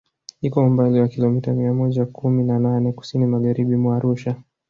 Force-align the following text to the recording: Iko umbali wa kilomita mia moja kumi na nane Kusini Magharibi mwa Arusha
Iko 0.41 0.57
umbali 0.67 0.99
wa 0.99 1.07
kilomita 1.07 1.53
mia 1.53 1.73
moja 1.73 2.05
kumi 2.05 2.43
na 2.43 2.59
nane 2.59 2.91
Kusini 2.91 3.25
Magharibi 3.25 3.75
mwa 3.77 3.97
Arusha 3.97 4.35